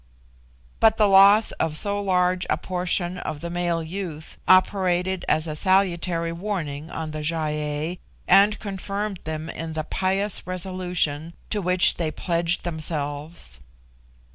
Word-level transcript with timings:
But 0.79 0.97
the 0.97 1.05
loss 1.05 1.51
of 1.61 1.77
so 1.77 2.01
large 2.01 2.47
a 2.49 2.57
portion 2.57 3.19
of 3.19 3.41
the 3.41 3.51
male 3.51 3.83
youth 3.83 4.39
operated 4.47 5.23
as 5.29 5.45
a 5.45 5.55
salutary 5.55 6.31
warning 6.31 6.89
on 6.89 7.11
the 7.11 7.21
Gy 7.21 7.35
ei, 7.35 7.99
and 8.27 8.57
confirmed 8.57 9.19
them 9.25 9.47
in 9.47 9.73
the 9.73 9.83
pious 9.83 10.47
resolution 10.47 11.35
to 11.51 11.61
which 11.61 11.97
they 11.97 12.09
pledged 12.09 12.63
themselves. 12.63 13.59